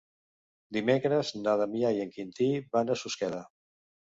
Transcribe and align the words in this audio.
Dimecres 0.77 1.29
na 1.43 1.53
Damià 1.63 1.91
i 1.99 2.01
en 2.07 2.15
Quintí 2.17 2.51
van 2.77 2.93
a 2.95 2.99
Susqueda. 3.03 3.47